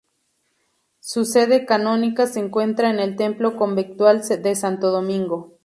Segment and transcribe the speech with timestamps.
[0.99, 5.59] Su sede canónica se encuentra en el Templo conventual de Santo Domingo.